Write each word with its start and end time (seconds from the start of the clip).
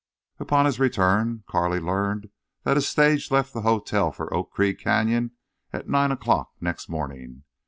Upon 0.39 0.65
his 0.65 0.79
return 0.79 1.43
Carley 1.47 1.79
learned 1.79 2.31
that 2.63 2.75
a 2.75 2.81
stage 2.81 3.29
left 3.29 3.53
the 3.53 3.61
hotel 3.61 4.11
for 4.11 4.33
Oak 4.33 4.49
Creek 4.51 4.79
Canyon 4.79 5.29
at 5.71 5.87
nine 5.87 6.11
o'clock 6.11 6.53
next 6.59 6.89
morning. 6.89 7.43